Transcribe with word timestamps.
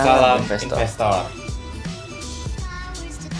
investor. 0.00 0.16
Salam, 0.16 0.38
investor. 0.40 0.76
investor. 0.76 1.16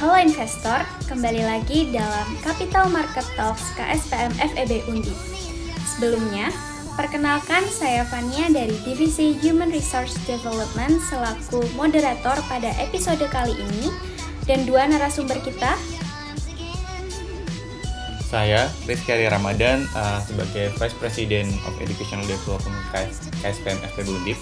Halo 0.01 0.17
investor, 0.17 0.81
kembali 1.13 1.43
lagi 1.45 1.93
dalam 1.93 2.29
Capital 2.41 2.89
Market 2.89 3.25
Talks 3.37 3.65
KSPM 3.77 4.33
FEB 4.37 4.89
Undi. 4.89 5.13
Sebelumnya, 5.85 6.49
perkenalkan 6.97 7.69
saya 7.69 8.09
Fania 8.09 8.49
dari 8.49 8.73
Divisi 8.81 9.37
Human 9.45 9.69
Resource 9.69 10.17
Development 10.25 11.01
selaku 11.05 11.61
moderator 11.77 12.41
pada 12.49 12.73
episode 12.81 13.21
kali 13.29 13.53
ini 13.57 13.93
dan 14.49 14.65
dua 14.65 14.89
narasumber 14.89 15.37
kita 15.45 15.77
saya 18.31 18.71
Rizky 18.87 19.27
Ramadan 19.27 19.91
uh, 19.91 20.23
sebagai 20.23 20.71
Vice 20.79 20.95
President 21.03 21.51
of 21.67 21.75
Educational 21.83 22.23
Development 22.31 22.79
KS, 22.95 23.27
KSPM 23.43 23.83
FEB 23.91 24.07
Undip 24.07 24.39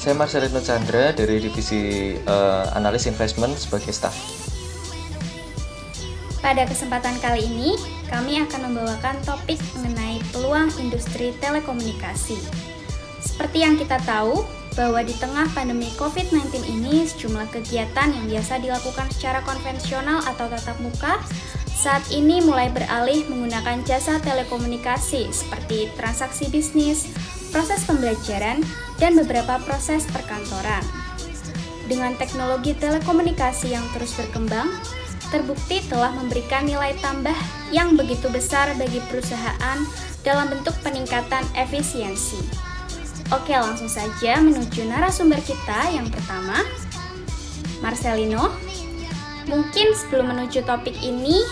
saya 0.00 0.16
Marcelino 0.16 0.64
Chandra 0.64 1.12
dari 1.12 1.44
Divisi 1.44 2.16
uh, 2.24 2.72
Analis 2.72 3.04
Investment 3.04 3.52
sebagai 3.60 3.92
staff. 3.92 4.16
Pada 6.40 6.64
kesempatan 6.64 7.20
kali 7.20 7.44
ini, 7.44 7.76
kami 8.08 8.40
akan 8.40 8.72
membawakan 8.72 9.20
topik 9.28 9.60
mengenai 9.76 10.24
peluang 10.32 10.72
industri 10.80 11.36
telekomunikasi. 11.44 12.40
Seperti 13.20 13.60
yang 13.60 13.76
kita 13.76 14.00
tahu, 14.08 14.40
bahwa 14.72 15.04
di 15.04 15.12
tengah 15.20 15.44
pandemi 15.52 15.92
COVID-19 16.00 16.64
ini, 16.64 17.04
sejumlah 17.04 17.52
kegiatan 17.52 18.08
yang 18.08 18.24
biasa 18.24 18.56
dilakukan 18.64 19.04
secara 19.12 19.44
konvensional 19.44 20.24
atau 20.24 20.48
tatap 20.48 20.80
muka 20.80 21.20
saat 21.76 22.04
ini 22.08 22.40
mulai 22.40 22.72
beralih 22.72 23.28
menggunakan 23.28 23.84
jasa 23.84 24.16
telekomunikasi 24.24 25.28
seperti 25.28 25.92
transaksi 25.92 26.48
bisnis, 26.48 27.08
proses 27.52 27.84
pembelajaran, 27.84 28.64
dan 29.00 29.16
beberapa 29.16 29.56
proses 29.64 30.04
perkantoran. 30.12 30.84
Dengan 31.90 32.14
teknologi 32.14 32.76
telekomunikasi 32.78 33.74
yang 33.74 33.82
terus 33.90 34.14
berkembang, 34.14 34.70
terbukti 35.34 35.82
telah 35.90 36.14
memberikan 36.14 36.62
nilai 36.62 36.94
tambah 37.02 37.34
yang 37.74 37.98
begitu 37.98 38.30
besar 38.30 38.70
bagi 38.78 39.02
perusahaan 39.10 39.78
dalam 40.22 40.52
bentuk 40.52 40.76
peningkatan 40.86 41.42
efisiensi. 41.58 42.38
Oke, 43.34 43.54
langsung 43.54 43.90
saja 43.90 44.42
menuju 44.42 44.86
narasumber 44.86 45.38
kita 45.42 45.90
yang 45.94 46.06
pertama, 46.10 46.62
Marcelino. 47.78 48.54
Mungkin 49.46 49.98
sebelum 49.98 50.30
menuju 50.30 50.62
topik 50.62 50.94
ini, 51.02 51.42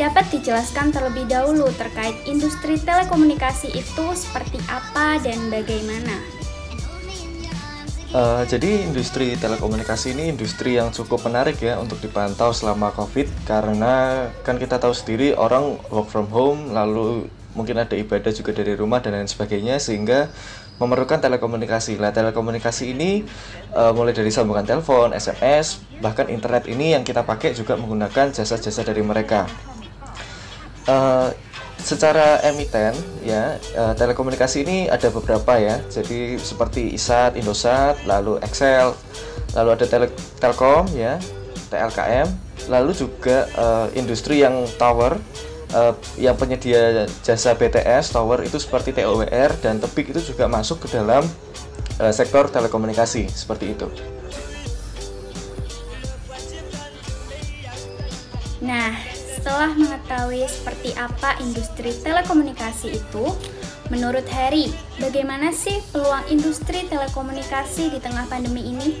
dapat 0.00 0.32
dijelaskan 0.32 0.96
terlebih 0.96 1.28
dahulu 1.28 1.68
terkait 1.76 2.16
industri 2.24 2.80
telekomunikasi 2.80 3.68
itu 3.76 4.06
seperti 4.16 4.56
apa 4.72 5.20
dan 5.20 5.52
bagaimana? 5.52 6.16
Uh, 8.10 8.42
jadi 8.48 8.88
industri 8.88 9.36
telekomunikasi 9.36 10.16
ini 10.16 10.32
industri 10.32 10.80
yang 10.80 10.88
cukup 10.88 11.20
menarik 11.28 11.60
ya 11.60 11.76
untuk 11.76 12.00
dipantau 12.00 12.50
selama 12.50 12.90
COVID 12.96 13.28
karena 13.44 14.26
kan 14.40 14.56
kita 14.56 14.80
tahu 14.80 14.96
sendiri 14.96 15.36
orang 15.36 15.78
work 15.92 16.08
from 16.08 16.26
home 16.32 16.72
lalu 16.72 17.28
mungkin 17.52 17.78
ada 17.78 17.92
ibadah 17.92 18.32
juga 18.32 18.56
dari 18.56 18.74
rumah 18.74 19.04
dan 19.04 19.14
lain 19.14 19.28
sebagainya 19.28 19.76
sehingga 19.78 20.32
memerlukan 20.80 21.20
telekomunikasi. 21.20 22.00
Nah, 22.00 22.08
telekomunikasi 22.08 22.96
ini 22.96 23.28
uh, 23.76 23.92
mulai 23.92 24.16
dari 24.16 24.32
sambungan 24.32 24.64
telepon, 24.64 25.12
SMS, 25.12 25.84
bahkan 26.00 26.32
internet 26.32 26.64
ini 26.72 26.96
yang 26.96 27.04
kita 27.04 27.20
pakai 27.20 27.52
juga 27.52 27.76
menggunakan 27.76 28.32
jasa-jasa 28.32 28.80
dari 28.80 29.04
mereka. 29.04 29.44
Uh, 30.90 31.30
secara 31.80 32.42
emiten 32.44 32.92
ya 33.24 33.56
uh, 33.78 33.94
telekomunikasi 33.96 34.66
ini 34.66 34.78
ada 34.90 35.08
beberapa 35.08 35.56
ya 35.56 35.80
jadi 35.88 36.36
seperti 36.36 36.92
ISAT, 36.92 37.38
Indosat, 37.40 38.04
lalu 38.04 38.36
Excel, 38.42 38.92
lalu 39.54 39.68
ada 39.78 39.86
tele 39.86 40.06
Telkom 40.42 40.90
ya 40.92 41.16
TLKM, 41.70 42.28
lalu 42.68 42.92
juga 42.92 43.46
uh, 43.54 43.86
industri 43.94 44.42
yang 44.42 44.66
tower 44.76 45.16
uh, 45.72 45.94
yang 46.18 46.34
penyedia 46.36 47.06
jasa 47.22 47.54
BTS 47.54 48.12
tower 48.12 48.42
itu 48.42 48.58
seperti 48.58 48.92
TOWR 48.92 49.56
dan 49.62 49.78
Tebik 49.78 50.10
itu 50.12 50.34
juga 50.34 50.50
masuk 50.50 50.84
ke 50.84 50.98
dalam 50.98 51.22
uh, 52.02 52.12
sektor 52.12 52.50
telekomunikasi 52.50 53.30
seperti 53.30 53.78
itu. 53.78 53.86
Nah, 58.60 58.92
setelah 59.40 59.72
mengetahui 59.72 60.44
seperti 60.44 60.92
apa 61.00 61.40
industri 61.40 61.96
telekomunikasi 61.96 62.92
itu, 62.92 63.24
menurut 63.88 64.28
Harry, 64.36 64.68
bagaimana 65.00 65.48
sih 65.48 65.80
peluang 65.96 66.28
industri 66.28 66.84
telekomunikasi 66.84 67.88
di 67.88 67.98
tengah 68.04 68.28
pandemi 68.28 68.68
ini? 68.68 69.00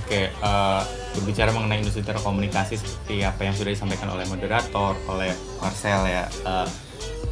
Oke, 0.00 0.32
uh, 0.40 0.80
berbicara 1.12 1.52
mengenai 1.52 1.84
industri 1.84 2.00
telekomunikasi 2.08 2.80
seperti 2.80 3.20
apa 3.20 3.44
yang 3.44 3.52
sudah 3.52 3.76
disampaikan 3.76 4.08
oleh 4.16 4.24
moderator, 4.32 4.96
oleh 5.12 5.36
Marcel 5.60 6.08
ya, 6.08 6.24
uh, 6.48 6.64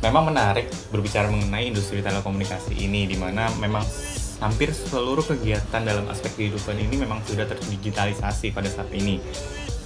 memang 0.04 0.28
menarik 0.28 0.68
berbicara 0.92 1.32
mengenai 1.32 1.72
industri 1.72 2.04
telekomunikasi 2.04 2.76
ini, 2.76 3.08
di 3.08 3.16
mana 3.16 3.48
memang 3.56 3.80
hampir 4.44 4.68
seluruh 4.76 5.24
kegiatan 5.24 5.80
dalam 5.80 6.04
aspek 6.12 6.36
kehidupan 6.36 6.76
ini 6.76 7.08
memang 7.08 7.24
sudah 7.24 7.48
terdigitalisasi 7.48 8.52
pada 8.52 8.68
saat 8.68 8.90
ini 8.90 9.16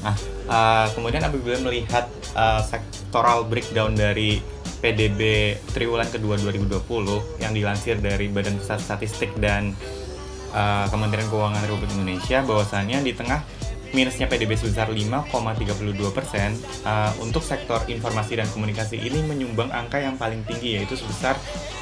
Nah, 0.04 0.16
uh, 0.50 0.86
kemudian 0.92 1.24
apabila 1.24 1.56
melihat 1.64 2.08
uh, 2.36 2.60
sektoral 2.60 3.48
breakdown 3.48 3.96
dari 3.96 4.42
PDB 4.80 5.54
triwulan 5.72 6.06
kedua 6.12 6.36
2020 6.36 7.40
yang 7.40 7.52
dilansir 7.56 7.96
dari 7.96 8.28
Badan 8.28 8.60
Pusat 8.60 8.80
Statistik 8.80 9.32
dan 9.40 9.72
uh, 10.52 10.86
Kementerian 10.92 11.26
Keuangan 11.32 11.64
Republik 11.64 11.90
Indonesia 11.96 12.44
bahwasannya 12.44 13.00
di 13.00 13.12
tengah 13.16 13.40
minusnya 13.94 14.26
PDB 14.28 14.58
sebesar 14.58 14.92
5,32 14.92 15.32
persen 16.12 16.52
uh, 16.84 17.12
untuk 17.22 17.40
sektor 17.40 17.80
informasi 17.88 18.36
dan 18.36 18.48
komunikasi 18.50 18.98
ini 18.98 19.24
menyumbang 19.24 19.72
angka 19.72 20.02
yang 20.02 20.20
paling 20.20 20.42
tinggi 20.44 20.76
yaitu 20.76 20.98
sebesar 20.98 21.38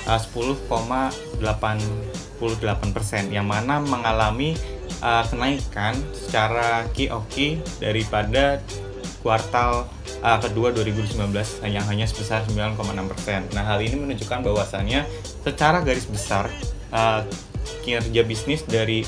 uh, 0.07 0.21
10,88 0.21 1.35
persen 2.95 3.33
yang 3.35 3.49
mana 3.49 3.83
mengalami 3.83 4.55
uh, 5.05 5.25
kenaikan 5.29 5.93
secara 6.17 6.89
kioki 6.97 7.61
daripada 7.77 8.65
kuartal 9.21 9.85
uh, 10.25 10.39
kedua 10.41 10.73
2019 10.73 11.21
yang 11.69 11.85
hanya 11.85 12.09
sebesar 12.09 12.45
9,6 12.49 13.13
persen. 13.13 13.41
Nah 13.53 13.65
hal 13.69 13.85
ini 13.85 14.01
menunjukkan 14.01 14.41
bahwasannya 14.41 15.05
secara 15.45 15.85
garis 15.85 16.09
besar 16.09 16.49
uh, 16.93 17.21
kinerja 17.85 18.25
bisnis 18.25 18.65
dari 18.65 19.05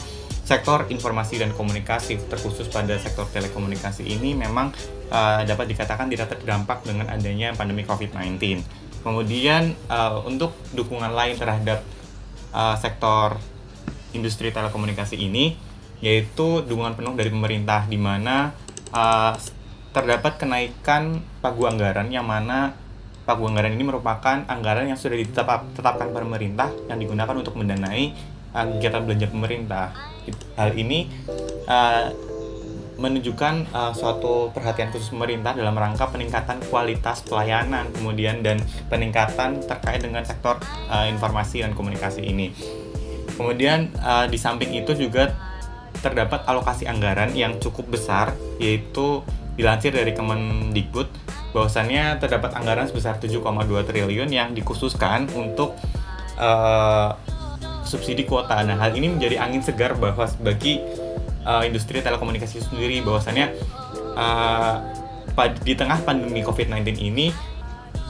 sektor 0.46 0.86
informasi 0.86 1.42
dan 1.42 1.50
komunikasi 1.50 2.22
terkhusus 2.30 2.70
pada 2.70 2.94
sektor 3.02 3.26
telekomunikasi 3.34 4.06
ini 4.06 4.30
memang 4.38 4.70
uh, 5.10 5.42
dapat 5.42 5.74
dikatakan 5.74 6.06
tidak 6.06 6.38
terdampak 6.38 6.86
dengan 6.86 7.10
adanya 7.10 7.50
pandemi 7.56 7.82
COVID-19. 7.82 8.62
Kemudian 9.02 9.74
uh, 9.90 10.22
untuk 10.22 10.54
dukungan 10.70 11.10
lain 11.10 11.34
terhadap 11.34 11.82
uh, 12.54 12.78
sektor 12.78 13.42
industri 14.14 14.54
telekomunikasi 14.54 15.18
ini 15.18 15.58
yaitu 16.04 16.62
dukungan 16.64 16.94
penuh 16.94 17.16
dari 17.16 17.30
pemerintah 17.32 17.88
di 17.88 17.96
mana 17.96 18.52
uh, 18.92 19.32
terdapat 19.96 20.36
kenaikan 20.36 21.24
pagu 21.40 21.64
anggaran 21.64 22.12
yang 22.12 22.28
mana 22.28 22.76
pagu 23.24 23.48
anggaran 23.48 23.75
ini 23.75 23.84
merupakan 23.88 24.44
anggaran 24.46 24.87
yang 24.87 25.00
sudah 25.00 25.16
ditetapkan 25.19 26.12
pemerintah 26.12 26.69
yang 26.87 27.00
digunakan 27.00 27.34
untuk 27.34 27.56
mendanai 27.56 28.12
uh, 28.52 28.64
kegiatan 28.76 29.02
belanja 29.02 29.26
pemerintah. 29.32 29.87
Hal 30.58 30.76
ini 30.76 31.08
uh, 31.66 32.12
menunjukkan 32.96 33.76
uh, 33.76 33.92
suatu 33.92 34.49
perhatian 34.56 34.88
khusus 34.88 35.12
pemerintah 35.12 35.52
dalam 35.52 35.76
rangka 35.76 36.08
peningkatan 36.08 36.64
kualitas 36.72 37.20
pelayanan 37.28 37.92
kemudian 37.92 38.40
dan 38.40 38.56
peningkatan 38.88 39.60
terkait 39.69 40.00
dengan 40.00 40.25
sektor 40.25 40.56
uh, 40.88 41.04
informasi 41.04 41.60
dan 41.60 41.76
komunikasi 41.76 42.25
ini. 42.25 42.56
Kemudian 43.37 43.92
uh, 44.00 44.25
di 44.25 44.40
samping 44.40 44.72
itu 44.72 44.96
juga 44.96 45.28
terdapat 46.06 46.47
alokasi 46.47 46.87
anggaran 46.87 47.35
yang 47.35 47.58
cukup 47.58 47.91
besar 47.99 48.31
yaitu 48.62 49.26
dilansir 49.58 49.91
dari 49.91 50.14
Kemendikbud 50.14 51.11
bahwasannya 51.50 52.20
terdapat 52.23 52.55
anggaran 52.55 52.87
sebesar 52.87 53.19
7,2 53.19 53.43
triliun 53.88 54.29
yang 54.29 54.53
dikhususkan 54.53 55.26
untuk 55.32 55.75
uh, 56.37 57.17
subsidi 57.82 58.29
kuota. 58.29 58.61
Nah, 58.62 58.76
hal 58.76 58.93
ini 58.93 59.17
menjadi 59.17 59.41
angin 59.41 59.64
segar 59.64 59.97
bahwa 59.97 60.29
bagi 60.44 60.85
uh, 61.49 61.64
industri 61.64 62.05
telekomunikasi 62.05 62.61
sendiri 62.61 63.00
bahwasannya 63.00 63.56
uh, 64.14 64.76
di 65.64 65.73
tengah 65.73 66.00
pandemi 66.05 66.44
COVID-19 66.44 67.00
ini 67.00 67.32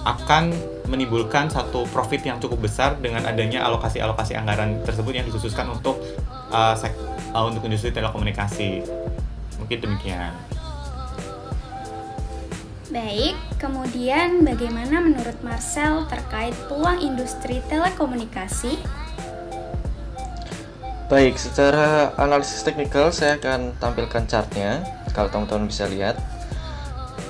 akan 0.07 0.55
menimbulkan 0.87 1.51
satu 1.51 1.83
profit 1.91 2.23
yang 2.23 2.39
cukup 2.39 2.71
besar 2.71 2.95
dengan 3.03 3.27
adanya 3.27 3.67
alokasi-alokasi 3.67 4.39
anggaran 4.39 4.79
tersebut 4.87 5.19
yang 5.19 5.27
dikhususkan 5.27 5.67
untuk 5.67 5.99
uh, 6.55 6.79
uh, 7.37 7.45
untuk 7.53 7.69
industri 7.69 7.93
telekomunikasi. 7.93 8.81
Mungkin 9.61 9.79
demikian. 9.85 10.33
Baik, 12.89 13.37
kemudian 13.61 14.47
bagaimana 14.47 15.05
menurut 15.05 15.37
Marcel 15.45 16.09
terkait 16.09 16.57
peluang 16.71 17.03
industri 17.03 17.61
telekomunikasi? 17.69 18.81
Baik, 21.07 21.37
secara 21.39 22.15
analisis 22.19 22.65
teknikal 22.65 23.13
saya 23.13 23.37
akan 23.39 23.77
tampilkan 23.79 24.25
chartnya 24.27 24.83
kalau 25.15 25.29
teman-teman 25.31 25.69
bisa 25.69 25.87
lihat. 25.87 26.19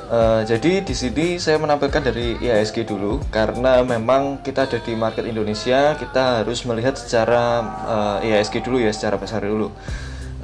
Uh, 0.07 0.47
jadi 0.47 0.87
di 0.87 0.95
sini 0.95 1.35
saya 1.43 1.59
menampilkan 1.59 1.99
dari 1.99 2.39
IHSG 2.39 2.87
dulu 2.87 3.19
karena 3.35 3.83
memang 3.83 4.39
kita 4.39 4.71
ada 4.71 4.79
di 4.79 4.95
market 4.95 5.27
Indonesia, 5.27 5.99
kita 5.99 6.47
harus 6.47 6.63
melihat 6.63 6.95
secara 6.95 7.67
uh, 7.87 8.17
IHSG 8.23 8.63
dulu 8.63 8.79
ya, 8.79 8.95
secara 8.95 9.19
besar 9.19 9.43
dulu. 9.43 9.75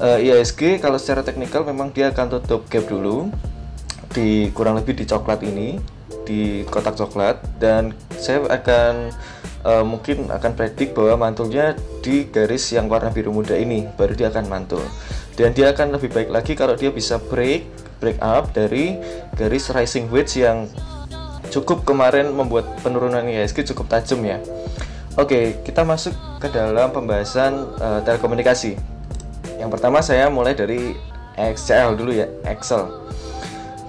Uh, 0.03 0.19
IHSG 0.19 0.82
kalau 0.82 0.99
secara 0.99 1.23
teknikal 1.23 1.62
memang 1.62 1.94
dia 1.94 2.11
akan 2.11 2.43
tutup 2.43 2.67
gap 2.67 2.91
dulu 2.91 3.31
di 4.11 4.50
kurang 4.50 4.82
lebih 4.82 4.99
di 4.99 5.06
coklat 5.06 5.47
ini 5.47 5.79
di 6.26 6.62
kotak 6.67 6.94
coklat 6.99 7.38
dan 7.58 7.94
saya 8.15 8.43
akan 8.47 9.11
uh, 9.67 9.85
mungkin 9.87 10.31
akan 10.31 10.53
predik 10.55 10.94
bahwa 10.94 11.29
mantulnya 11.29 11.75
di 12.03 12.26
garis 12.31 12.70
yang 12.75 12.87
warna 12.87 13.11
biru 13.11 13.35
muda 13.35 13.58
ini 13.58 13.87
baru 13.99 14.15
dia 14.15 14.31
akan 14.31 14.47
mantul 14.47 14.82
dan 15.35 15.55
dia 15.56 15.73
akan 15.73 15.97
lebih 15.99 16.11
baik 16.12 16.31
lagi 16.31 16.53
kalau 16.55 16.79
dia 16.79 16.93
bisa 16.94 17.19
break 17.19 17.81
break 18.03 18.19
up 18.19 18.51
dari 18.51 18.99
garis 19.39 19.71
rising 19.71 20.11
wedge 20.11 20.43
yang 20.43 20.67
cukup 21.55 21.87
kemarin 21.87 22.35
membuat 22.35 22.67
penurunan 22.83 23.23
IHSG 23.23 23.71
cukup 23.71 23.87
tajam 23.87 24.19
ya 24.27 24.43
Oke, 25.13 25.61
kita 25.61 25.85
masuk 25.85 26.17
ke 26.41 26.49
dalam 26.49 26.89
pembahasan 26.89 27.69
uh, 27.77 28.01
telekomunikasi. 28.01 28.81
Yang 29.61 29.71
pertama 29.77 30.01
saya 30.01 30.33
mulai 30.33 30.57
dari 30.57 30.97
XCL 31.37 32.01
dulu 32.01 32.17
ya, 32.17 32.33
Excel. 32.49 32.89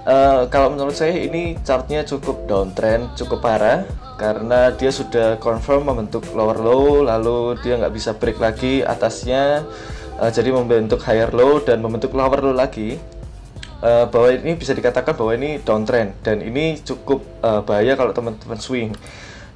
Uh, 0.04 0.44
kalau 0.52 0.76
menurut 0.76 0.92
saya 0.92 1.16
ini 1.16 1.56
chartnya 1.64 2.04
cukup 2.04 2.44
downtrend, 2.44 3.08
cukup 3.16 3.40
parah 3.40 3.88
karena 4.20 4.68
dia 4.76 4.92
sudah 4.92 5.40
confirm 5.40 5.88
membentuk 5.88 6.28
lower 6.36 6.60
low, 6.60 7.00
lalu 7.00 7.56
dia 7.64 7.80
nggak 7.80 7.94
bisa 7.96 8.12
break 8.12 8.36
lagi 8.36 8.84
atasnya, 8.84 9.64
uh, 10.20 10.28
jadi 10.28 10.52
membentuk 10.52 11.00
higher 11.08 11.32
low 11.32 11.56
dan 11.64 11.80
membentuk 11.80 12.12
lower 12.12 12.44
low 12.44 12.52
lagi. 12.52 13.00
Uh, 13.84 14.08
bahwa 14.08 14.32
ini 14.32 14.56
bisa 14.56 14.72
dikatakan 14.72 15.12
bahwa 15.12 15.36
ini 15.36 15.60
downtrend 15.60 16.16
dan 16.24 16.40
ini 16.40 16.80
cukup 16.80 17.20
uh, 17.44 17.60
bahaya 17.60 17.92
kalau 18.00 18.16
teman-teman 18.16 18.56
swing. 18.56 18.96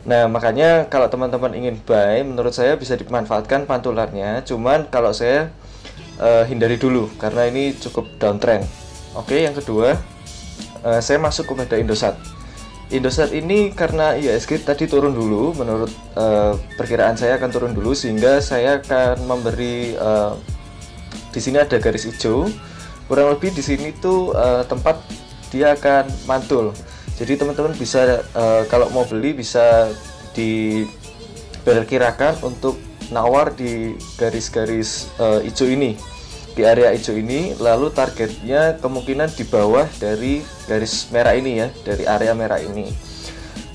Nah 0.05 0.29
makanya 0.29 0.85
kalau 0.93 1.09
teman-teman 1.09 1.57
ingin 1.57 1.81
buy, 1.81 2.21
menurut 2.21 2.53
saya 2.53 2.77
bisa 2.77 2.93
dimanfaatkan 2.93 3.65
pantulannya. 3.65 4.45
Cuman 4.45 4.85
kalau 4.93 5.17
saya 5.17 5.49
uh, 6.21 6.45
hindari 6.45 6.77
dulu 6.77 7.09
karena 7.17 7.49
ini 7.49 7.73
cukup 7.73 8.05
downtrend. 8.21 8.69
Oke, 9.17 9.49
yang 9.49 9.57
kedua 9.57 9.97
uh, 10.85 11.01
saya 11.01 11.17
masuk 11.17 11.49
kepada 11.49 11.81
Indosat. 11.81 12.21
Indosat 12.89 13.37
ini 13.37 13.73
karena 13.73 14.17
IHSG 14.17 14.65
tadi 14.65 14.89
turun 14.89 15.13
dulu, 15.13 15.53
menurut 15.57 15.93
uh, 16.17 16.57
perkiraan 16.77 17.17
saya 17.17 17.37
akan 17.37 17.51
turun 17.53 17.73
dulu 17.77 17.93
sehingga 17.93 18.41
saya 18.41 18.81
akan 18.81 19.29
memberi 19.29 19.93
uh, 19.97 20.37
di 21.33 21.41
sini 21.41 21.61
ada 21.61 21.77
garis 21.77 22.09
hijau. 22.09 22.49
Kurang 23.09 23.33
lebih 23.33 23.57
di 23.57 23.65
sini 23.65 23.97
tuh 23.97 24.37
uh, 24.37 24.69
tempat 24.69 25.01
dia 25.49 25.73
akan 25.73 26.13
mantul. 26.29 26.77
Jadi 27.17 27.41
teman-teman 27.41 27.73
bisa 27.73 28.21
uh, 28.37 28.69
kalau 28.69 28.93
mau 28.93 29.09
beli 29.09 29.33
bisa 29.33 29.89
diperkirakan 30.37 32.45
untuk 32.45 32.77
nawar 33.09 33.57
di 33.57 33.97
garis-garis 34.21 35.09
uh, 35.17 35.41
hijau 35.41 35.67
ini 35.67 35.97
di 36.53 36.63
area 36.69 36.93
hijau 36.93 37.17
ini. 37.17 37.57
Lalu 37.57 37.89
targetnya 37.97 38.77
kemungkinan 38.79 39.33
di 39.33 39.45
bawah 39.49 39.89
dari 39.97 40.45
garis 40.69 41.09
merah 41.09 41.33
ini 41.33 41.65
ya 41.65 41.73
dari 41.83 42.05
area 42.05 42.37
merah 42.37 42.61
ini. 42.61 42.93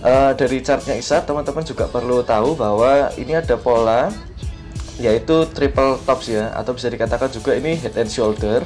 Uh, 0.03 0.35
dari 0.37 0.61
chartnya 0.61 0.93
ISA 0.93 1.25
teman-teman 1.25 1.65
juga 1.65 1.89
perlu 1.89 2.21
tahu 2.21 2.53
bahwa 2.53 3.09
ini 3.17 3.39
ada 3.39 3.57
pola 3.57 4.13
yaitu 5.01 5.49
triple 5.57 5.97
tops 6.05 6.29
ya. 6.29 6.53
Atau 6.53 6.77
bisa 6.77 6.85
dikatakan 6.85 7.33
juga 7.33 7.57
ini 7.57 7.81
head 7.81 7.97
and 7.97 8.13
shoulder 8.13 8.61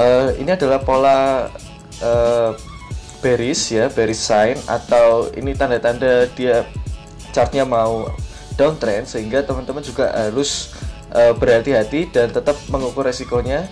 uh, 0.00 0.28
ini 0.40 0.50
adalah 0.56 0.80
pola 0.80 1.52
uh, 2.00 2.50
bearish 3.20 3.76
ya 3.76 3.92
bearish 3.92 4.24
sign 4.24 4.56
atau 4.64 5.28
ini 5.36 5.52
tanda-tanda 5.52 6.24
dia 6.32 6.64
chartnya 7.36 7.68
mau 7.68 8.08
downtrend 8.56 9.06
sehingga 9.06 9.44
teman-teman 9.44 9.84
juga 9.84 10.08
harus 10.12 10.72
uh, 11.12 11.32
berhati-hati 11.36 12.10
dan 12.10 12.32
tetap 12.32 12.56
mengukur 12.72 13.06
resikonya. 13.06 13.68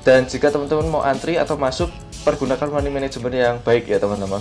Dan 0.00 0.24
jika 0.24 0.48
teman-teman 0.48 0.88
mau 0.88 1.02
antri 1.04 1.36
atau 1.36 1.60
masuk 1.60 1.92
pergunakan 2.24 2.72
money 2.72 2.88
management 2.88 3.36
yang 3.36 3.56
baik 3.60 3.84
ya 3.84 4.00
teman-teman. 4.00 4.40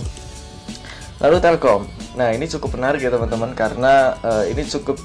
Lalu 1.19 1.37
Telkom. 1.43 1.83
Nah 2.15 2.31
ini 2.31 2.47
cukup 2.47 2.79
menarik 2.79 3.03
ya 3.03 3.11
teman-teman 3.11 3.51
karena 3.51 4.15
uh, 4.23 4.47
ini 4.47 4.63
cukup 4.63 4.95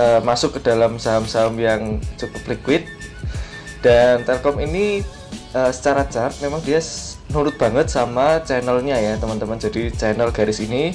uh, 0.00 0.24
masuk 0.24 0.56
ke 0.56 0.60
dalam 0.64 0.96
saham-saham 0.96 1.52
yang 1.60 2.00
cukup 2.16 2.42
liquid. 2.48 2.88
Dan 3.84 4.24
Telkom 4.24 4.56
ini 4.56 5.04
uh, 5.54 5.70
secara 5.72 6.04
chart 6.08 6.34
memang 6.40 6.60
dia 6.64 6.80
nurut 7.32 7.54
banget 7.56 7.88
sama 7.92 8.40
channelnya 8.44 8.96
ya 8.98 9.14
teman-teman. 9.20 9.60
Jadi 9.60 9.92
channel 9.94 10.32
garis 10.32 10.60
ini 10.60 10.92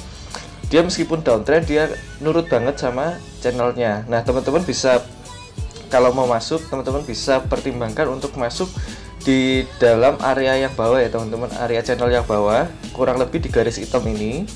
dia 0.67 0.81
meskipun 0.81 1.21
downtrend 1.21 1.69
dia 1.69 1.89
nurut 2.17 2.49
banget 2.49 2.81
sama 2.81 3.17
channelnya. 3.41 4.05
Nah 4.09 4.25
teman-teman 4.25 4.65
bisa 4.65 5.01
kalau 5.93 6.09
mau 6.09 6.25
masuk 6.25 6.65
teman-teman 6.73 7.05
bisa 7.05 7.37
pertimbangkan 7.45 8.09
untuk 8.09 8.33
masuk 8.33 8.65
di 9.23 9.63
dalam 9.79 10.17
area 10.19 10.67
yang 10.67 10.73
bawah 10.73 10.97
ya 10.97 11.13
teman-teman. 11.13 11.53
Area 11.61 11.85
channel 11.85 12.09
yang 12.09 12.25
bawah 12.25 12.65
kurang 12.91 13.21
lebih 13.21 13.39
di 13.39 13.49
garis 13.53 13.77
hitam 13.77 14.03
ini. 14.09 14.49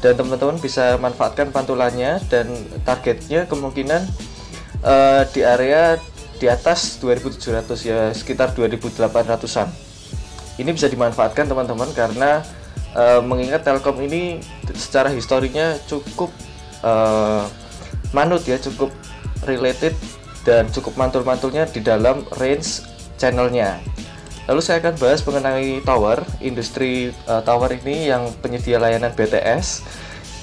Dan 0.00 0.16
teman-teman 0.16 0.56
bisa 0.56 0.96
manfaatkan 0.96 1.52
pantulannya 1.52 2.24
dan 2.32 2.48
targetnya 2.88 3.44
kemungkinan 3.44 4.00
uh, 4.80 5.28
di 5.28 5.44
area 5.44 6.00
di 6.40 6.48
atas 6.48 6.96
2700 6.98 7.68
ya 7.84 8.10
sekitar 8.16 8.56
2800an 8.56 9.68
ini 10.56 10.70
bisa 10.72 10.88
dimanfaatkan 10.88 11.44
teman-teman 11.46 11.92
karena 11.92 12.40
uh, 12.96 13.20
mengingat 13.20 13.64
Telkom 13.64 14.00
ini 14.00 14.40
secara 14.72 15.12
historinya 15.12 15.76
cukup 15.84 16.32
uh, 16.80 17.44
manut 18.16 18.42
ya 18.48 18.56
cukup 18.58 18.90
related 19.44 19.94
dan 20.44 20.68
cukup 20.72 20.96
mantul-mantulnya 20.96 21.68
di 21.68 21.84
dalam 21.84 22.24
range 22.40 22.84
channelnya. 23.20 23.80
Lalu 24.48 24.60
saya 24.64 24.82
akan 24.82 24.94
bahas 24.98 25.20
mengenai 25.22 25.84
tower, 25.84 26.24
industri 26.42 27.14
uh, 27.28 27.44
tower 27.44 27.70
ini 27.70 28.10
yang 28.10 28.32
penyedia 28.40 28.80
layanan 28.82 29.12
BTS. 29.14 29.84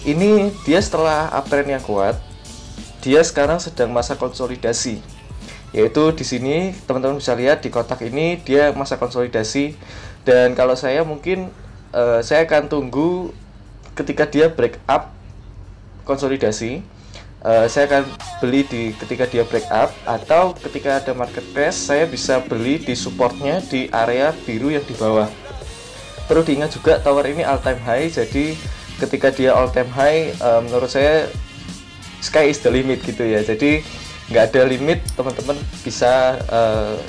Ini 0.07 0.53
dia 0.63 0.79
setelah 0.79 1.27
uptrend 1.33 1.67
yang 1.67 1.83
kuat, 1.83 2.15
dia 3.03 3.19
sekarang 3.25 3.59
sedang 3.59 3.91
masa 3.91 4.15
konsolidasi. 4.15 5.16
Yaitu 5.75 6.15
di 6.15 6.23
sini 6.23 6.71
teman-teman 6.87 7.19
bisa 7.19 7.35
lihat 7.35 7.59
di 7.59 7.69
kotak 7.69 7.99
ini 8.07 8.39
dia 8.39 8.71
masa 8.71 8.95
konsolidasi. 8.95 9.75
Dan 10.23 10.55
kalau 10.55 10.75
saya 10.75 11.03
mungkin 11.03 11.51
uh, 11.91 12.19
saya 12.23 12.47
akan 12.47 12.71
tunggu 12.71 13.31
ketika 13.95 14.27
dia 14.27 14.47
break 14.47 14.79
up 14.87 15.11
konsolidasi. 16.07 16.83
Uh, 17.37 17.69
saya 17.69 17.85
akan 17.85 18.03
beli 18.41 18.65
di 18.65 18.81
ketika 18.97 19.29
dia 19.29 19.45
break 19.45 19.69
up 19.69 19.93
atau 20.09 20.57
ketika 20.57 20.97
ada 20.97 21.13
market 21.13 21.45
crash 21.53 21.77
saya 21.77 22.09
bisa 22.09 22.41
beli 22.41 22.81
di 22.81 22.97
supportnya 22.97 23.61
di 23.61 23.87
area 23.93 24.33
biru 24.33 24.73
yang 24.73 24.81
di 24.83 24.97
bawah. 24.97 25.29
Perlu 26.25 26.43
diingat 26.43 26.73
juga 26.73 26.97
tower 26.97 27.29
ini 27.29 27.45
all 27.45 27.61
time 27.61 27.79
high 27.85 28.09
jadi 28.09 28.57
ketika 28.97 29.29
dia 29.29 29.53
all 29.53 29.69
time 29.69 29.87
high 29.93 30.33
uh, 30.41 30.65
menurut 30.65 30.89
saya 30.89 31.29
sky 32.25 32.49
is 32.49 32.57
the 32.65 32.73
limit 32.73 33.05
gitu 33.05 33.21
ya. 33.21 33.45
Jadi 33.45 33.85
nggak 34.27 34.43
ada 34.51 34.61
limit 34.67 34.99
teman-teman 35.15 35.55
bisa 35.81 36.35
uh, 36.51 36.99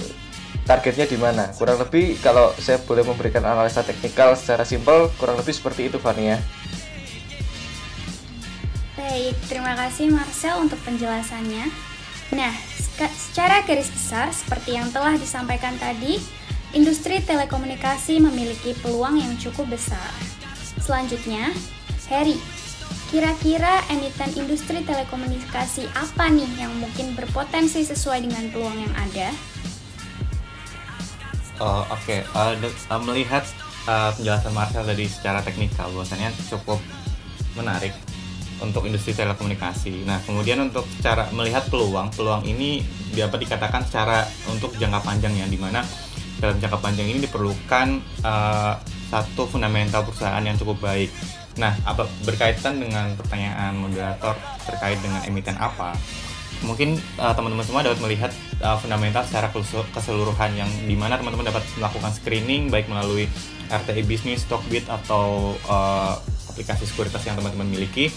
targetnya 0.69 1.09
di 1.09 1.19
mana 1.19 1.51
kurang 1.57 1.83
lebih 1.83 2.21
kalau 2.23 2.55
saya 2.61 2.79
boleh 2.85 3.03
memberikan 3.03 3.43
analisa 3.43 3.83
teknikal 3.83 4.37
secara 4.39 4.63
simpel 4.63 5.11
kurang 5.19 5.41
lebih 5.41 5.57
seperti 5.57 5.91
itu 5.91 5.99
Fania 5.99 6.39
Baik, 8.99 9.39
terima 9.47 9.79
kasih 9.79 10.11
Marcel 10.11 10.59
untuk 10.59 10.77
penjelasannya. 10.83 11.71
Nah, 12.35 12.53
secara 13.15 13.63
garis 13.63 13.89
besar, 13.89 14.35
seperti 14.35 14.75
yang 14.75 14.91
telah 14.91 15.15
disampaikan 15.15 15.79
tadi, 15.79 16.19
industri 16.75 17.23
telekomunikasi 17.23 18.19
memiliki 18.19 18.75
peluang 18.83 19.23
yang 19.23 19.33
cukup 19.39 19.71
besar. 19.71 20.11
Selanjutnya, 20.83 21.55
Harry, 22.11 22.37
kira-kira 23.09 23.81
emiten 23.89 24.29
industri 24.37 24.85
telekomunikasi 24.85 25.89
apa 25.97 26.29
nih 26.29 26.49
yang 26.61 26.73
mungkin 26.77 27.17
berpotensi 27.17 27.81
sesuai 27.81 28.29
dengan 28.29 28.53
peluang 28.53 28.77
yang 28.77 28.95
ada? 28.95 29.29
Oh, 31.59 31.83
Oke, 31.91 32.23
okay. 32.23 32.29
uh, 32.37 32.55
uh, 32.95 33.03
melihat 33.03 33.43
uh, 33.89 34.15
penjelasan 34.15 34.55
Marcel 34.55 34.85
tadi 34.87 35.11
secara 35.11 35.43
teknikal, 35.43 35.91
bahwasanya 35.91 36.31
cukup 36.47 36.79
menarik 37.59 37.97
untuk 38.63 38.87
industri 38.87 39.17
telekomunikasi. 39.17 40.07
Nah, 40.07 40.23
kemudian 40.23 40.61
untuk 40.63 40.87
cara 41.03 41.27
melihat 41.35 41.67
peluang, 41.67 42.15
peluang 42.15 42.47
ini 42.47 42.85
dapat 43.17 43.43
dikatakan 43.49 43.83
secara 43.89 44.23
untuk 44.47 44.71
jangka 44.79 45.03
panjang 45.03 45.35
ya, 45.35 45.47
di 45.51 45.59
mana 45.59 45.83
dalam 46.39 46.61
jangka 46.63 46.79
panjang 46.79 47.11
ini 47.11 47.27
diperlukan 47.27 47.89
uh, 48.23 48.79
satu 49.11 49.51
fundamental 49.51 50.07
perusahaan 50.07 50.45
yang 50.45 50.55
cukup 50.55 50.79
baik. 50.79 51.11
Nah, 51.59 51.75
apa 51.83 52.07
berkaitan 52.23 52.79
dengan 52.79 53.13
pertanyaan 53.19 53.75
moderator 53.75 54.39
terkait 54.65 54.97
dengan 55.03 55.21
emiten 55.27 55.59
apa? 55.59 55.93
Mungkin 56.63 56.99
uh, 57.19 57.35
teman-teman 57.35 57.67
semua 57.67 57.87
dapat 57.87 57.99
melihat 58.03 58.31
uh, 58.63 58.79
fundamental 58.79 59.23
secara 59.27 59.51
keseluruhan 59.95 60.55
yang 60.55 60.71
di 60.87 60.95
mana 60.95 61.19
teman-teman 61.19 61.51
dapat 61.51 61.63
melakukan 61.79 62.11
screening 62.15 62.71
baik 62.71 62.87
melalui 62.91 63.31
RTI 63.69 64.03
bisnis, 64.07 64.47
Stockbit 64.47 64.87
atau 64.87 65.55
uh, 65.67 66.19
aplikasi 66.51 66.87
sekuritas 66.87 67.23
yang 67.27 67.39
teman-teman 67.39 67.69
miliki. 67.69 68.11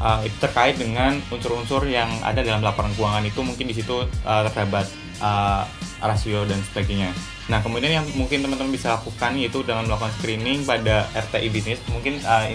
Uh, 0.00 0.20
itu 0.26 0.36
terkait 0.42 0.76
dengan 0.76 1.16
unsur-unsur 1.30 1.86
yang 1.86 2.10
ada 2.20 2.42
dalam 2.42 2.60
laporan 2.60 2.92
keuangan 2.98 3.24
itu 3.24 3.40
mungkin 3.40 3.70
di 3.70 3.78
situ 3.78 4.04
uh, 4.04 4.42
terdapat 4.50 4.84
uh, 5.22 5.64
rasio 6.02 6.44
dan 6.44 6.60
sebagainya. 6.72 7.14
Nah, 7.52 7.60
kemudian 7.60 8.00
yang 8.00 8.06
mungkin 8.16 8.40
teman-teman 8.40 8.72
bisa 8.72 8.96
lakukan 8.96 9.36
yaitu 9.36 9.60
dengan 9.60 9.84
melakukan 9.84 10.12
screening 10.16 10.64
pada 10.64 11.04
RTI 11.12 11.48
bisnis, 11.52 11.80
mungkin 11.92 12.16
uh, 12.24 12.48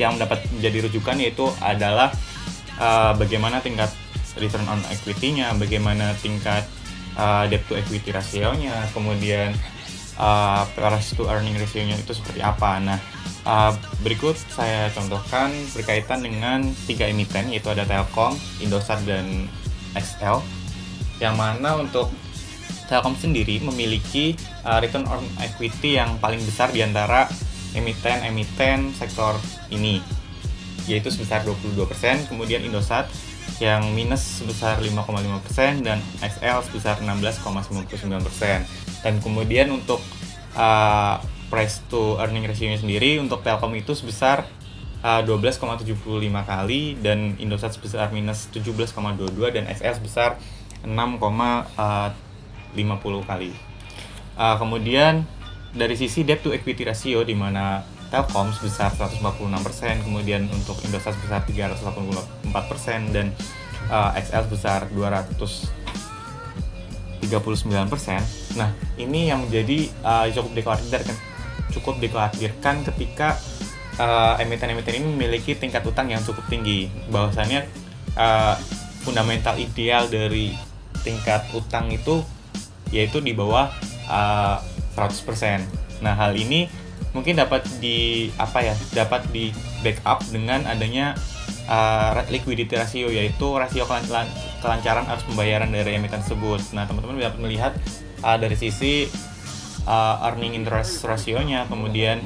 yang 0.00 0.16
dapat 0.16 0.48
menjadi 0.48 0.88
rujukan 0.88 1.16
yaitu 1.20 1.46
adalah 1.60 2.08
uh, 2.80 3.12
bagaimana 3.12 3.60
tingkat 3.60 3.92
return 4.40 4.64
on 4.72 4.80
equity-nya, 4.88 5.52
bagaimana 5.60 6.16
tingkat 6.24 6.64
uh, 7.20 7.44
debt 7.44 7.60
to 7.68 7.76
equity 7.76 8.08
rasionya, 8.08 8.88
kemudian 8.96 9.52
uh, 10.16 10.64
price 10.72 11.12
to 11.12 11.28
earning 11.28 11.56
ratio-nya 11.60 12.00
itu 12.00 12.16
seperti 12.16 12.40
apa. 12.40 12.80
Nah, 12.80 12.98
uh, 13.44 13.72
berikut 14.00 14.36
saya 14.48 14.88
contohkan 14.96 15.52
berkaitan 15.76 16.24
dengan 16.24 16.64
tiga 16.88 17.08
emiten 17.08 17.52
yaitu 17.52 17.68
ada 17.68 17.84
Telkom, 17.84 18.36
Indosat 18.64 19.04
dan 19.04 19.48
XL. 19.92 20.40
Yang 21.20 21.34
mana 21.38 21.78
untuk 21.78 22.10
Telkom 22.92 23.16
sendiri 23.16 23.56
memiliki 23.64 24.36
uh, 24.68 24.76
return 24.76 25.08
on 25.08 25.24
equity 25.40 25.96
yang 25.96 26.20
paling 26.20 26.44
besar 26.44 26.68
di 26.68 26.84
antara 26.84 27.24
emiten-emiten 27.72 28.92
sektor 28.92 29.40
ini 29.72 30.04
yaitu 30.84 31.08
sebesar 31.08 31.40
22%, 31.46 32.28
kemudian 32.28 32.60
Indosat 32.60 33.08
yang 33.62 33.94
minus 33.94 34.42
sebesar 34.42 34.82
5,5% 34.82 35.86
dan 35.86 36.02
XL 36.20 36.58
sebesar 36.66 36.98
16,99%. 37.00 39.06
Dan 39.06 39.22
kemudian 39.22 39.70
untuk 39.70 40.02
uh, 40.58 41.22
price 41.48 41.86
to 41.86 42.18
earning 42.18 42.44
ratio-nya 42.44 42.82
sendiri 42.82 43.22
untuk 43.22 43.46
Telkom 43.46 43.78
itu 43.78 43.94
sebesar 43.94 44.42
uh, 45.06 45.22
12,75 45.22 45.94
kali 46.42 46.98
dan 46.98 47.38
Indosat 47.38 47.78
sebesar 47.78 48.10
minus 48.10 48.50
17,22 48.50 48.98
dan 49.54 49.70
XL 49.70 50.02
sebesar 50.02 50.42
6, 50.82 50.90
50 52.74 53.28
kali. 53.28 53.52
Uh, 54.36 54.56
kemudian 54.56 55.24
dari 55.72 55.96
sisi 55.96 56.24
debt 56.24 56.42
to 56.44 56.52
equity 56.52 56.84
ratio 56.84 57.24
di 57.24 57.34
mana 57.36 57.82
Telkom 58.12 58.52
sebesar 58.52 58.92
146%, 58.92 60.04
kemudian 60.04 60.44
untuk 60.52 60.76
Indosat 60.84 61.16
sebesar 61.16 61.48
384% 61.48 63.08
dan 63.08 63.32
uh, 63.88 64.12
XL 64.12 64.52
sebesar 64.52 64.84
239%. 64.92 67.32
Nah, 68.60 68.76
ini 69.00 69.32
yang 69.32 69.48
menjadi 69.48 69.88
uh, 70.04 70.28
cukup 70.28 70.52
dikhawatirkan 70.52 71.16
cukup 71.72 72.04
dikhawatirkan 72.04 72.84
ketika 72.84 73.40
emiten-emiten 74.44 74.92
uh, 74.92 74.98
ini 75.00 75.08
memiliki 75.08 75.56
tingkat 75.56 75.80
utang 75.88 76.12
yang 76.12 76.20
cukup 76.20 76.44
tinggi. 76.52 76.92
Bahwasannya 77.08 77.64
uh, 78.16 78.56
fundamental 79.02 79.56
ideal 79.56 80.06
dari 80.12 80.52
tingkat 81.02 81.48
utang 81.56 81.90
itu 81.90 82.22
yaitu 82.92 83.18
di 83.24 83.32
bawah 83.32 83.72
uh, 84.06 84.60
100%. 84.94 85.64
Nah, 86.04 86.14
hal 86.14 86.36
ini 86.36 86.68
mungkin 87.16 87.36
dapat 87.36 87.64
di 87.80 88.28
apa 88.36 88.60
ya? 88.62 88.74
dapat 88.92 89.26
di 89.32 89.50
backup 89.80 90.22
dengan 90.28 90.64
adanya 90.68 91.16
uh, 91.66 92.22
liquidity 92.28 92.76
ratio 92.76 93.08
yaitu 93.08 93.46
rasio 93.56 93.88
kelancaran 94.62 95.04
arus 95.08 95.24
pembayaran 95.26 95.72
dari 95.72 95.96
emiten 95.96 96.20
tersebut. 96.20 96.60
Nah, 96.76 96.84
teman-teman 96.86 97.18
dapat 97.18 97.40
melihat 97.40 97.72
uh, 98.22 98.36
dari 98.36 98.54
sisi 98.54 99.08
uh, 99.88 100.26
earning 100.28 100.54
interest 100.54 101.02
rasionya, 101.08 101.66
kemudian 101.66 102.22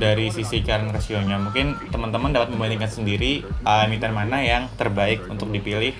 dari 0.00 0.32
sisi 0.32 0.64
current 0.64 0.90
rasionya. 0.90 1.36
Mungkin 1.38 1.92
teman-teman 1.92 2.32
dapat 2.32 2.50
membandingkan 2.52 2.90
sendiri 2.90 3.44
uh, 3.68 3.84
emiten 3.84 4.16
mana 4.16 4.40
yang 4.40 4.66
terbaik 4.80 5.22
untuk 5.28 5.52
dipilih 5.52 5.92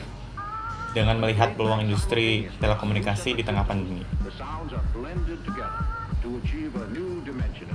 dengan 0.94 1.18
melihat 1.18 1.58
peluang 1.58 1.82
industri 1.82 2.46
telekomunikasi 2.62 3.34
di 3.34 3.42
tengah 3.42 3.66
pandemi. 3.66 4.06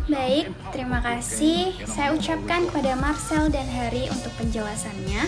Baik, 0.09 0.49
terima 0.73 0.99
kasih. 1.05 1.75
Saya 1.85 2.15
ucapkan 2.17 2.65
kepada 2.65 2.97
Marcel 2.97 3.51
dan 3.53 3.67
Hari 3.69 4.09
untuk 4.09 4.33
penjelasannya. 4.41 5.21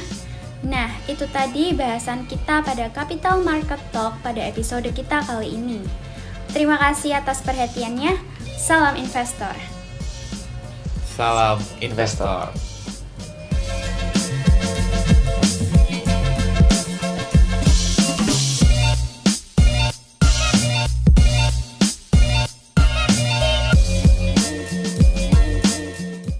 Nah, 0.65 0.89
itu 1.05 1.25
tadi 1.29 1.74
bahasan 1.74 2.25
kita 2.25 2.65
pada 2.65 2.89
Capital 2.89 3.45
Market 3.45 3.81
Talk 3.93 4.17
pada 4.25 4.41
episode 4.41 4.89
kita 4.89 5.21
kali 5.25 5.53
ini. 5.53 5.81
Terima 6.50 6.81
kasih 6.81 7.17
atas 7.17 7.45
perhatiannya. 7.45 8.17
Salam 8.57 8.98
investor. 8.98 9.53
Salam 11.13 11.57
investor. 11.81 12.71